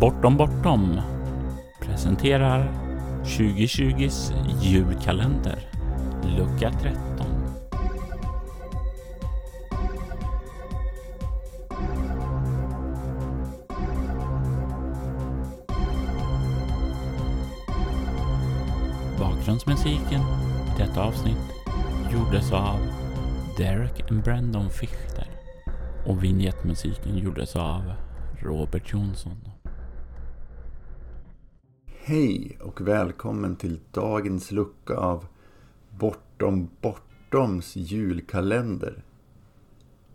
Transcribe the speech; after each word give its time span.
Bortom 0.00 0.36
Bortom 0.36 1.00
presenterar 1.80 2.72
2020s 3.24 4.32
julkalender, 4.60 5.58
lucka 6.36 6.70
13. 6.70 7.00
Bakgrundsmusiken 19.18 20.20
i 20.20 20.78
detta 20.78 21.02
avsnitt 21.02 21.36
gjordes 22.12 22.52
av 22.52 22.78
Derek 23.58 24.10
and 24.10 24.22
Brandon 24.22 24.70
Fichter 24.70 25.26
och 26.06 26.24
vignettmusiken 26.24 27.18
gjordes 27.18 27.56
av 27.56 27.92
Robert 28.42 28.92
Jonsson. 28.92 29.59
Hej 32.10 32.58
och 32.60 32.80
välkommen 32.80 33.56
till 33.56 33.80
dagens 33.92 34.50
lucka 34.50 34.96
av 34.96 35.26
Bortom 35.90 36.70
Bortoms 36.80 37.76
julkalender. 37.76 39.02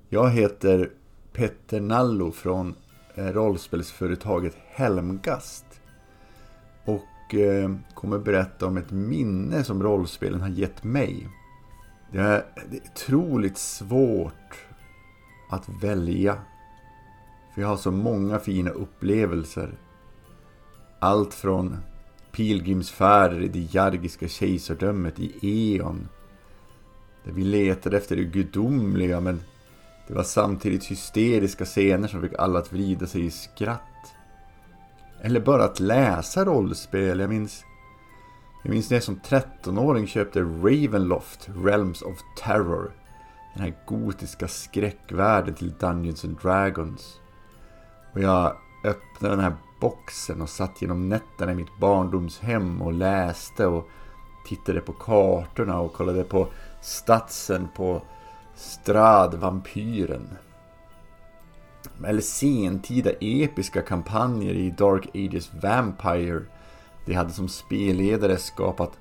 Jag 0.10 0.30
heter 0.30 0.92
Petter 1.34 1.82
Nallo 1.82 2.32
från 2.32 2.76
eh, 3.16 3.26
rollspelsföretaget 3.26 4.58
Helmgast. 4.68 5.66
Och 6.86 7.36
eh, 7.36 7.76
kommer 7.94 8.20
berätta 8.20 8.66
om 8.68 8.78
ett 8.78 8.92
minne 8.92 9.64
som 9.64 9.84
rollspelen 9.84 10.42
har 10.42 10.50
gett 10.50 10.84
mig. 10.84 11.28
Det 12.12 12.20
är 12.20 12.46
otroligt 12.92 13.58
svårt 13.58 14.68
att 15.50 15.70
välja. 15.84 16.38
För 17.54 17.62
jag 17.62 17.68
har 17.68 17.78
så 17.78 17.92
många 17.92 18.40
fina 18.40 18.70
upplevelser. 18.70 19.78
Allt 21.00 21.34
från 21.34 21.78
pilgrimsfärder 22.32 23.42
i 23.42 23.48
det 23.48 23.74
jargiska 23.74 24.28
kejsardömet 24.28 25.20
i 25.20 25.32
Eon. 25.42 26.08
Där 27.24 27.32
vi 27.32 27.44
letade 27.44 27.98
efter 27.98 28.16
det 28.16 28.24
gudomliga 28.24 29.20
men 29.20 29.42
det 30.08 30.14
var 30.14 30.24
samtidigt 30.24 30.86
hysteriska 30.86 31.66
scener 31.66 32.08
som 32.08 32.22
fick 32.22 32.34
alla 32.40 32.60
att 32.60 32.74
vrida 32.74 33.08
sig 33.08 33.26
i 33.26 33.32
skratt. 33.32 33.82
Eller 35.22 35.40
bara 35.40 35.64
att 35.64 35.80
läsa 35.80 36.46
rollspel. 36.46 37.20
Jag 37.20 37.30
minns, 37.30 37.64
jag 38.64 38.72
minns 38.72 38.90
när 38.90 38.98
jag 38.98 39.04
som 39.04 39.20
13-åring 39.20 40.08
köpte 40.08 40.42
Ravenloft, 40.42 41.50
Realms 41.64 42.02
of 42.02 42.18
Terror. 42.38 42.92
Den 43.54 43.64
här 43.64 43.74
gotiska 43.86 44.48
skräckvärlden 44.48 45.54
till 45.54 45.74
Dungeons 45.80 46.26
and 46.26 46.38
Dragons. 46.42 47.20
Och 48.14 48.22
jag 48.22 48.56
öppnade 48.84 49.36
den 49.36 49.44
här 49.44 49.56
boxen 49.80 50.42
och 50.42 50.50
satt 50.50 50.82
genom 50.82 51.10
nätterna 51.10 51.52
i 51.52 51.56
mitt 51.56 51.80
barndomshem 51.80 52.82
och 52.82 52.94
läste 52.94 53.66
och 53.66 53.90
tittade 54.46 54.82
på 54.82 54.94
kartorna 54.94 55.80
och 55.80 55.94
kollade 55.94 56.24
på 56.24 56.48
statsen 56.82 57.68
på 57.76 58.02
stradvampyren. 58.56 60.28
Eller 62.06 62.22
sentida 62.22 63.12
episka 63.20 63.82
kampanjer 63.82 64.54
i 64.54 64.70
Dark 64.70 65.08
Ages 65.14 65.52
Vampire. 65.62 66.42
De 67.06 67.14
hade 67.14 67.30
som 67.32 67.48
spelledare 67.48 68.38
skapat 68.38 68.92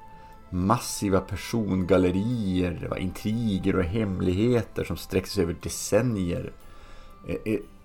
massiva 0.51 1.21
persongallerier, 1.21 2.79
det 2.83 2.89
var 2.89 2.97
intriger 2.97 3.77
och 3.77 3.85
hemligheter 3.85 4.85
som 4.85 4.97
sträckte 4.97 5.31
sig 5.31 5.43
över 5.43 5.57
decennier. 5.63 6.53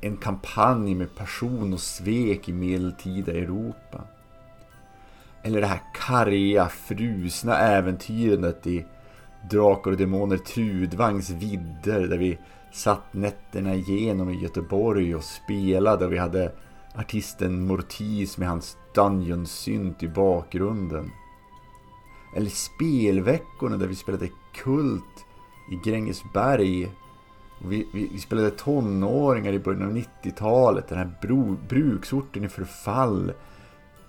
En 0.01 0.17
kampanj 0.17 0.95
med 0.95 1.15
passion 1.15 1.73
och 1.73 1.79
svek 1.79 2.49
i 2.49 2.53
medeltida 2.53 3.31
Europa. 3.31 4.01
Eller 5.43 5.61
det 5.61 5.67
här 5.67 5.81
karga, 5.93 6.69
frusna 6.69 7.57
äventyrandet 7.57 8.67
i 8.67 8.85
Drakar 9.51 9.91
och 9.91 9.97
Demoner 9.97 10.37
Trudvangs 10.37 11.29
vidder 11.29 12.07
där 12.07 12.17
vi 12.17 12.37
satt 12.71 13.13
nätterna 13.13 13.75
igenom 13.75 14.29
i 14.29 14.41
Göteborg 14.43 15.15
och 15.15 15.23
spelade 15.23 16.05
och 16.05 16.13
vi 16.13 16.17
hade 16.17 16.51
artisten 16.95 17.67
Mortis 17.67 18.37
med 18.37 18.49
hans 18.49 18.77
Dungeon-synt 18.95 20.03
i 20.03 20.07
bakgrunden. 20.07 21.11
Eller 22.35 22.49
spelveckorna 22.49 23.77
där 23.77 23.87
vi 23.87 23.95
spelade 23.95 24.29
Kult 24.63 25.25
i 25.71 25.89
Grängesberg 25.89 26.91
vi, 27.65 27.87
vi, 27.93 28.09
vi, 28.13 28.19
spelade 28.19 28.51
tonåringar 28.51 29.53
i 29.53 29.59
början 29.59 29.83
av 29.83 29.97
90-talet. 29.97 30.87
Den 30.87 30.97
här 30.97 31.11
bro, 31.21 31.57
bruksorten 31.69 32.43
i 32.43 32.49
förfall. 32.49 33.33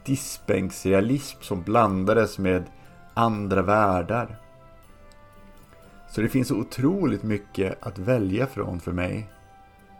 Diskbänksrealism 0.04 1.38
som 1.40 1.62
blandades 1.62 2.38
med 2.38 2.64
andra 3.14 3.62
världar. 3.62 4.36
Så 6.08 6.20
det 6.20 6.28
finns 6.28 6.48
så 6.48 6.56
otroligt 6.56 7.22
mycket 7.22 7.86
att 7.86 7.98
välja 7.98 8.46
från 8.46 8.80
för 8.80 8.92
mig. 8.92 9.30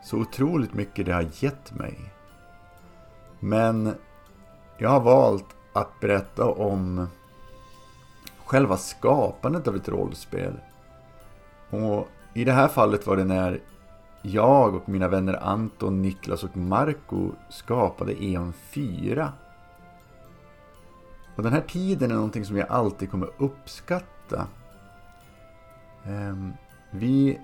Så 0.03 0.17
otroligt 0.17 0.73
mycket 0.73 1.05
det 1.05 1.13
har 1.13 1.27
gett 1.39 1.73
mig. 1.73 2.13
Men 3.39 3.93
jag 4.77 4.89
har 4.89 4.99
valt 4.99 5.55
att 5.73 5.99
berätta 5.99 6.45
om 6.45 7.07
själva 8.45 8.77
skapandet 8.77 9.67
av 9.67 9.75
ett 9.75 9.89
rollspel. 9.89 10.53
Och 11.69 12.07
i 12.33 12.43
det 12.43 12.51
här 12.51 12.67
fallet 12.67 13.07
var 13.07 13.17
det 13.17 13.23
när 13.23 13.59
jag 14.21 14.75
och 14.75 14.89
mina 14.89 15.07
vänner 15.07 15.43
Anton, 15.43 16.01
Niklas 16.01 16.43
och 16.43 16.57
Marco 16.57 17.31
skapade 17.49 18.23
E.ON 18.23 18.53
4. 18.53 19.33
Och 21.35 21.43
den 21.43 21.53
här 21.53 21.61
tiden 21.61 22.11
är 22.11 22.15
någonting 22.15 22.45
som 22.45 22.57
jag 22.57 22.69
alltid 22.69 23.11
kommer 23.11 23.29
uppskatta. 23.37 24.47
Ehm, 26.05 26.53
vi, 26.91 27.39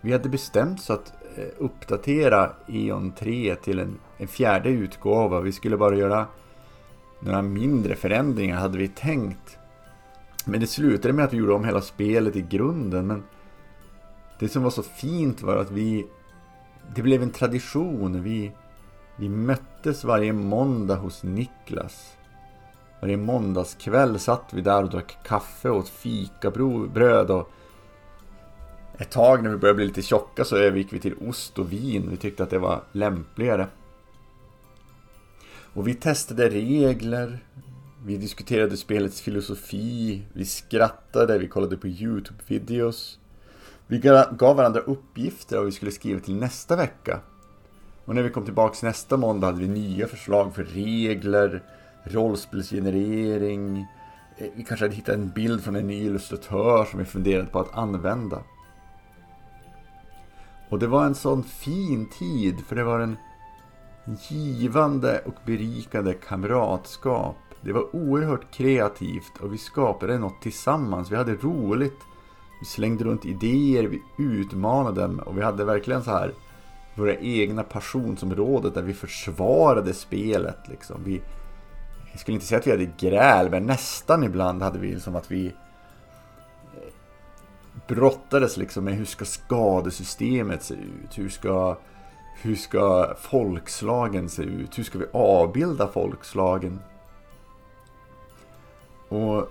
vi 0.00 0.12
hade 0.12 0.28
bestämt 0.28 0.80
så 0.80 0.92
att 0.92 1.12
eh, 1.36 1.44
uppdatera 1.58 2.52
E.ON 2.68 3.12
3 3.12 3.54
till 3.54 3.78
en, 3.78 3.98
en 4.16 4.28
fjärde 4.28 4.68
utgåva. 4.68 5.40
Vi 5.40 5.52
skulle 5.52 5.76
bara 5.76 5.96
göra 5.96 6.26
några 7.20 7.42
mindre 7.42 7.94
förändringar 7.94 8.56
hade 8.56 8.78
vi 8.78 8.88
tänkt. 8.88 9.58
Men 10.44 10.60
det 10.60 10.66
slutade 10.66 11.14
med 11.14 11.24
att 11.24 11.32
vi 11.32 11.36
gjorde 11.36 11.52
om 11.54 11.64
hela 11.64 11.80
spelet 11.80 12.36
i 12.36 12.42
grunden. 12.42 13.06
Men 13.06 13.22
det 14.38 14.48
som 14.48 14.62
var 14.62 14.70
så 14.70 14.82
fint 14.82 15.42
var 15.42 15.56
att 15.56 15.70
vi... 15.70 16.06
Det 16.94 17.02
blev 17.02 17.22
en 17.22 17.30
tradition. 17.30 18.22
Vi, 18.22 18.52
vi 19.16 19.28
möttes 19.28 20.04
varje 20.04 20.32
måndag 20.32 20.96
hos 20.96 21.22
Niklas. 21.22 22.16
Varje 23.00 23.16
måndagskväll 23.16 24.18
satt 24.18 24.44
vi 24.52 24.60
där 24.60 24.82
och 24.82 24.90
drack 24.90 25.18
kaffe 25.24 25.70
och 25.70 25.76
åt 25.76 25.88
fikabröd 25.88 27.30
och 27.30 27.50
ett 28.98 29.10
tag 29.10 29.42
när 29.42 29.50
vi 29.50 29.56
började 29.56 29.76
bli 29.76 29.86
lite 29.86 30.02
tjocka 30.02 30.44
så 30.44 30.56
övergick 30.56 30.92
vi 30.92 30.98
till 30.98 31.14
ost 31.28 31.58
och 31.58 31.72
vin. 31.72 32.10
Vi 32.10 32.16
tyckte 32.16 32.42
att 32.42 32.50
det 32.50 32.58
var 32.58 32.82
lämpligare. 32.92 33.66
Och 35.74 35.88
vi 35.88 35.94
testade 35.94 36.48
regler. 36.48 37.38
Vi 38.04 38.16
diskuterade 38.16 38.76
spelets 38.76 39.20
filosofi. 39.20 40.22
Vi 40.32 40.44
skrattade. 40.44 41.38
Vi 41.38 41.48
kollade 41.48 41.76
på 41.76 41.86
YouTube-videos. 41.86 43.18
Vi 43.86 43.98
gav 43.98 44.56
varandra 44.56 44.80
uppgifter 44.80 45.58
och 45.60 45.66
vi 45.66 45.72
skulle 45.72 45.90
skriva 45.90 46.20
till 46.20 46.36
nästa 46.36 46.76
vecka. 46.76 47.20
Och 48.04 48.14
när 48.14 48.22
vi 48.22 48.30
kom 48.30 48.44
tillbaka 48.44 48.86
nästa 48.86 49.16
måndag 49.16 49.46
hade 49.46 49.58
vi 49.58 49.68
nya 49.68 50.06
förslag 50.06 50.54
för 50.54 50.64
regler, 50.64 51.62
rollspelsgenerering. 52.04 53.86
Eh, 54.36 54.46
vi 54.56 54.64
kanske 54.64 54.84
hade 54.84 54.94
hittat 54.94 55.14
en 55.14 55.30
bild 55.30 55.64
från 55.64 55.76
en 55.76 55.86
ny 55.86 56.04
illustratör 56.04 56.84
som 56.84 56.98
vi 56.98 57.04
funderade 57.04 57.46
på 57.46 57.60
att 57.60 57.76
använda. 57.76 58.42
Och 60.68 60.78
det 60.78 60.86
var 60.86 61.04
en 61.04 61.14
sån 61.14 61.42
fin 61.42 62.08
tid 62.18 62.60
för 62.66 62.76
det 62.76 62.84
var 62.84 63.00
en 63.00 63.16
givande 64.28 65.22
och 65.26 65.34
berikande 65.46 66.12
kamratskap. 66.12 67.36
Det 67.60 67.72
var 67.72 67.96
oerhört 67.96 68.54
kreativt 68.54 69.38
och 69.40 69.52
vi 69.52 69.58
skapade 69.58 70.18
något 70.18 70.42
tillsammans. 70.42 71.10
Vi 71.10 71.16
hade 71.16 71.34
roligt 71.34 72.00
vi 72.60 72.66
slängde 72.66 73.04
runt 73.04 73.24
idéer, 73.24 73.82
vi 73.82 74.02
utmanade 74.18 75.00
dem 75.00 75.18
och 75.18 75.38
vi 75.38 75.42
hade 75.42 75.64
verkligen 75.64 76.04
så 76.04 76.10
här 76.10 76.32
våra 76.96 77.16
egna 77.16 77.62
passionsområden 77.62 78.72
där 78.72 78.82
vi 78.82 78.94
försvarade 78.94 79.94
spelet. 79.94 80.68
Liksom. 80.68 81.00
Vi, 81.04 81.20
jag 82.10 82.20
skulle 82.20 82.34
inte 82.34 82.46
säga 82.46 82.58
att 82.58 82.66
vi 82.66 82.70
hade 82.70 82.90
gräl, 82.98 83.50
men 83.50 83.66
nästan 83.66 84.24
ibland 84.24 84.62
hade 84.62 84.78
vi 84.78 85.00
som 85.00 85.16
att 85.16 85.30
vi 85.30 85.46
eh, 85.46 85.52
brottades 87.88 88.56
liksom 88.56 88.84
med 88.84 88.94
hur 88.94 89.04
ska 89.04 89.24
skadesystemet 89.24 90.62
se 90.62 90.74
ut? 90.74 91.18
Hur 91.18 91.28
ska, 91.28 91.78
hur 92.42 92.56
ska 92.56 93.14
folkslagen 93.20 94.28
se 94.28 94.42
ut? 94.42 94.78
Hur 94.78 94.84
ska 94.84 94.98
vi 94.98 95.06
avbilda 95.12 95.88
folkslagen? 95.88 96.80
Och 99.08 99.48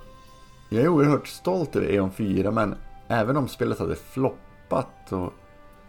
jag 0.70 0.84
är 0.84 0.88
oerhört 0.88 1.28
stolt 1.28 1.76
över 1.76 1.88
E.ON 1.88 2.12
4 2.12 2.52
men 2.52 2.76
även 3.08 3.38
om 3.38 3.48
spelet 3.48 3.80
hade 3.80 3.96
floppat 3.96 5.12
och 5.12 5.34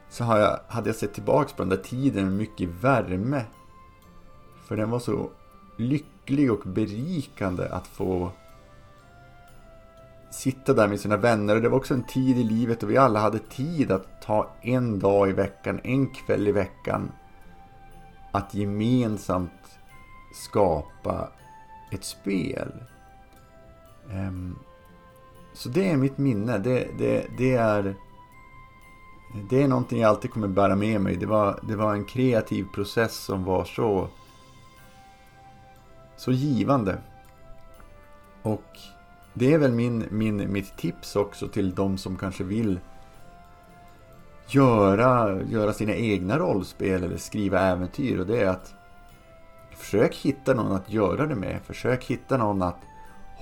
så 0.08 0.24
har 0.24 0.38
jag, 0.38 0.60
hade 0.68 0.88
jag 0.88 0.96
sett 0.96 1.14
tillbaka 1.14 1.54
på 1.56 1.62
den 1.62 1.68
där 1.68 1.76
tiden 1.76 2.24
med 2.24 2.32
mycket 2.32 2.68
värme. 2.68 3.44
För 4.64 4.76
den 4.76 4.90
var 4.90 4.98
så 4.98 5.30
lycklig 5.76 6.52
och 6.52 6.62
berikande 6.64 7.68
att 7.68 7.86
få 7.86 8.30
sitta 10.30 10.72
där 10.72 10.88
med 10.88 11.00
sina 11.00 11.16
vänner. 11.16 11.56
Och 11.56 11.62
det 11.62 11.68
var 11.68 11.78
också 11.78 11.94
en 11.94 12.06
tid 12.06 12.38
i 12.38 12.44
livet 12.44 12.80
då 12.80 12.86
vi 12.86 12.96
alla 12.96 13.20
hade 13.20 13.38
tid 13.38 13.90
att 13.92 14.22
ta 14.22 14.50
en 14.62 14.98
dag 14.98 15.28
i 15.28 15.32
veckan, 15.32 15.80
en 15.84 16.06
kväll 16.06 16.48
i 16.48 16.52
veckan. 16.52 17.12
Att 18.32 18.54
gemensamt 18.54 19.78
skapa 20.34 21.28
ett 21.90 22.04
spel. 22.04 22.72
Um, 24.12 24.58
så 25.56 25.69
det 25.69 25.91
är 25.91 25.97
mitt 25.97 26.19
minne. 26.19 26.58
Det, 26.58 26.88
det, 26.99 27.26
det, 27.38 27.55
är, 27.55 27.94
det 29.50 29.62
är 29.62 29.69
någonting 29.69 30.00
jag 30.00 30.08
alltid 30.08 30.31
kommer 30.31 30.49
bära 30.49 30.76
med 30.76 31.00
mig. 31.00 31.17
Det 31.17 31.26
var, 31.26 31.61
det 31.69 31.76
var 31.76 31.94
en 31.94 32.05
kreativ 32.05 32.67
process 32.75 33.17
som 33.17 33.44
var 33.44 33.64
så, 33.64 34.08
så 36.17 36.32
givande. 36.32 36.99
Och 38.43 38.79
det 39.35 39.53
är 39.53 39.58
väl 39.58 39.73
min, 39.73 40.05
min, 40.11 40.53
mitt 40.53 40.76
tips 40.76 41.17
också 41.17 41.49
till 41.49 41.75
de 41.75 41.99
som 41.99 42.17
kanske 42.17 42.44
vill 42.44 42.81
göra, 44.49 45.43
göra 45.43 45.73
sina 45.73 45.94
egna 45.94 46.38
rollspel 46.38 47.05
eller 47.05 47.17
skriva 47.17 47.61
äventyr. 47.61 48.19
Och 48.20 48.26
det 48.26 48.41
är 48.41 48.49
att 48.49 48.75
försök 49.70 50.14
hitta 50.14 50.55
någon 50.55 50.73
att 50.73 50.93
göra 50.93 51.26
det 51.26 51.35
med. 51.35 51.61
Försök 51.62 52.05
hitta 52.05 52.37
någon 52.37 52.62
att 52.62 52.81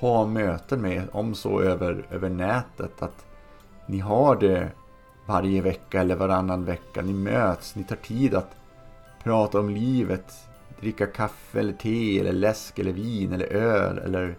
ha 0.09 0.27
möten 0.27 0.81
med, 0.83 1.09
om 1.13 1.35
så 1.35 1.61
över, 1.61 2.07
över 2.11 2.29
nätet. 2.29 3.03
Att 3.03 3.27
ni 3.87 3.99
har 3.99 4.37
det 4.37 4.73
varje 5.27 5.63
vecka 5.63 6.01
eller 6.01 6.17
varannan 6.17 6.65
vecka. 6.65 7.03
Ni 7.03 7.13
möts, 7.13 7.77
ni 7.77 7.85
tar 7.85 7.97
tid 7.97 8.35
att 8.35 8.57
prata 9.23 9.61
om 9.61 9.71
livet. 9.71 10.35
Dricka 10.81 11.07
kaffe 11.07 11.61
eller 11.61 11.73
te 11.73 12.21
eller 12.21 12.33
läsk 12.33 12.79
eller 12.79 12.93
vin 12.93 13.33
eller 13.33 13.47
öl 13.47 13.99
eller 13.99 14.37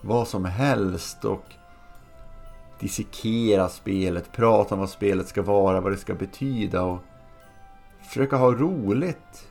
vad 0.00 0.28
som 0.28 0.44
helst. 0.44 1.24
Och 1.24 1.44
dissekera 2.80 3.68
spelet, 3.68 4.32
prata 4.32 4.74
om 4.74 4.80
vad 4.80 4.90
spelet 4.90 5.28
ska 5.28 5.42
vara, 5.42 5.80
vad 5.80 5.92
det 5.92 5.96
ska 5.96 6.14
betyda. 6.14 6.82
och 6.82 6.98
Försöka 8.02 8.36
ha 8.36 8.52
roligt. 8.52 9.48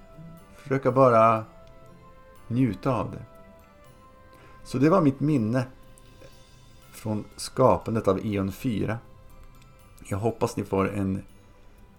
Försöka 0.55 0.91
bara 0.91 1.43
njuta 2.47 2.95
av 2.95 3.11
det. 3.11 3.38
Så 4.63 4.77
det 4.77 4.89
var 4.89 5.01
mitt 5.01 5.19
minne 5.19 5.67
från 6.91 7.25
skapandet 7.35 8.07
av 8.07 8.25
Eon 8.25 8.51
4. 8.51 8.97
Jag 10.09 10.17
hoppas 10.17 10.57
ni 10.57 10.63
får 10.63 10.89
en 10.89 11.21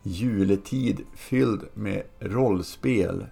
juletid 0.03 1.07
fylld 1.15 1.69
med 1.75 2.03
rollspel. 2.19 3.27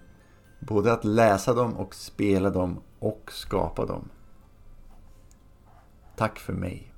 Både 0.59 0.93
att 0.93 1.05
läsa 1.05 1.53
dem 1.53 1.73
och 1.73 1.95
spela 1.95 2.49
dem 2.49 2.79
och 2.99 3.31
skapa 3.31 3.85
dem. 3.85 4.09
Tack 6.15 6.39
för 6.39 6.53
mig. 6.53 6.88